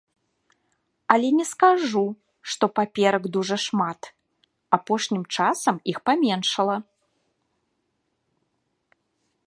Але 1.15 1.27
не 1.39 1.43
скажу, 1.49 2.01
што 2.53 2.65
паперак 2.79 3.23
дужа 3.35 3.57
шмат, 3.65 4.01
апошнім 4.79 5.23
часам 5.37 5.75
іх 5.93 5.97
паменшала. 6.11 6.83